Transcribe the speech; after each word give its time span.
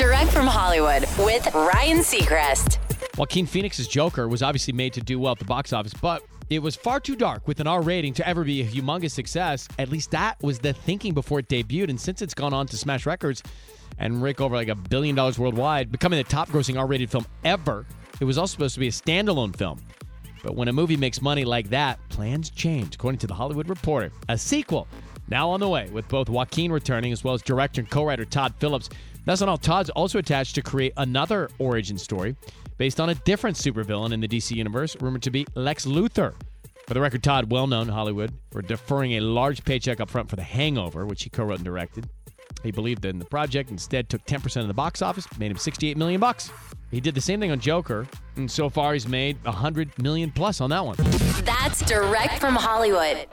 Direct 0.00 0.30
from 0.30 0.46
Hollywood 0.46 1.02
with 1.18 1.46
Ryan 1.52 1.98
Seacrest. 1.98 2.78
Joaquin 3.18 3.44
Phoenix's 3.44 3.86
Joker 3.86 4.28
was 4.28 4.42
obviously 4.42 4.72
made 4.72 4.94
to 4.94 5.02
do 5.02 5.18
well 5.18 5.32
at 5.32 5.38
the 5.38 5.44
box 5.44 5.74
office, 5.74 5.92
but 5.92 6.22
it 6.48 6.60
was 6.60 6.74
far 6.74 7.00
too 7.00 7.14
dark 7.14 7.46
with 7.46 7.60
an 7.60 7.66
R 7.66 7.82
rating 7.82 8.14
to 8.14 8.26
ever 8.26 8.42
be 8.42 8.62
a 8.62 8.64
humongous 8.64 9.10
success. 9.10 9.68
At 9.78 9.90
least 9.90 10.10
that 10.12 10.42
was 10.42 10.58
the 10.58 10.72
thinking 10.72 11.12
before 11.12 11.40
it 11.40 11.48
debuted. 11.48 11.90
And 11.90 12.00
since 12.00 12.22
it's 12.22 12.32
gone 12.32 12.54
on 12.54 12.66
to 12.68 12.78
smash 12.78 13.04
records 13.04 13.42
and 13.98 14.22
rake 14.22 14.40
over 14.40 14.56
like 14.56 14.68
a 14.68 14.74
billion 14.74 15.14
dollars 15.14 15.38
worldwide, 15.38 15.92
becoming 15.92 16.16
the 16.16 16.24
top 16.24 16.48
grossing 16.48 16.78
R 16.78 16.86
rated 16.86 17.10
film 17.10 17.26
ever, 17.44 17.84
it 18.20 18.24
was 18.24 18.38
also 18.38 18.52
supposed 18.52 18.72
to 18.76 18.80
be 18.80 18.88
a 18.88 18.90
standalone 18.90 19.54
film. 19.54 19.82
But 20.42 20.56
when 20.56 20.68
a 20.68 20.72
movie 20.72 20.96
makes 20.96 21.20
money 21.20 21.44
like 21.44 21.68
that, 21.68 21.98
plans 22.08 22.48
change, 22.48 22.94
according 22.94 23.18
to 23.18 23.26
The 23.26 23.34
Hollywood 23.34 23.68
Reporter. 23.68 24.12
A 24.30 24.38
sequel 24.38 24.88
now 25.28 25.50
on 25.50 25.60
the 25.60 25.68
way, 25.68 25.88
with 25.90 26.08
both 26.08 26.28
Joaquin 26.28 26.72
returning 26.72 27.12
as 27.12 27.22
well 27.22 27.34
as 27.34 27.42
director 27.42 27.80
and 27.80 27.90
co 27.90 28.04
writer 28.04 28.24
Todd 28.24 28.54
Phillips. 28.58 28.88
That's 29.24 29.40
not 29.40 29.48
all. 29.48 29.58
Todd's 29.58 29.90
also 29.90 30.18
attached 30.18 30.54
to 30.56 30.62
create 30.62 30.92
another 30.96 31.50
origin 31.58 31.98
story 31.98 32.36
based 32.78 33.00
on 33.00 33.10
a 33.10 33.14
different 33.14 33.56
supervillain 33.56 34.12
in 34.12 34.20
the 34.20 34.28
DC 34.28 34.56
universe, 34.56 34.96
rumored 35.00 35.22
to 35.22 35.30
be 35.30 35.46
Lex 35.54 35.86
Luthor. 35.86 36.34
For 36.86 36.94
the 36.94 37.00
record, 37.00 37.22
Todd, 37.22 37.52
well 37.52 37.66
known 37.66 37.88
in 37.88 37.94
Hollywood 37.94 38.32
for 38.50 38.62
deferring 38.62 39.12
a 39.12 39.20
large 39.20 39.64
paycheck 39.64 40.00
up 40.00 40.10
front 40.10 40.28
for 40.28 40.36
The 40.36 40.42
Hangover, 40.42 41.06
which 41.06 41.22
he 41.22 41.30
co 41.30 41.44
wrote 41.44 41.58
and 41.58 41.64
directed. 41.64 42.08
He 42.62 42.70
believed 42.70 43.02
that 43.02 43.10
in 43.10 43.18
the 43.18 43.24
project, 43.24 43.70
instead 43.70 44.08
took 44.08 44.24
10% 44.26 44.60
of 44.60 44.68
the 44.68 44.74
box 44.74 45.00
office, 45.00 45.26
made 45.38 45.50
him 45.50 45.56
68 45.56 45.96
million 45.96 46.20
bucks. 46.20 46.50
He 46.90 47.00
did 47.00 47.14
the 47.14 47.20
same 47.20 47.40
thing 47.40 47.52
on 47.52 47.60
Joker, 47.60 48.06
and 48.36 48.50
so 48.50 48.68
far 48.68 48.92
he's 48.92 49.06
made 49.06 49.42
100 49.44 50.02
million 50.02 50.30
plus 50.32 50.60
on 50.60 50.70
that 50.70 50.84
one. 50.84 50.96
That's 51.44 51.80
direct 51.82 52.38
from 52.40 52.56
Hollywood. 52.56 53.28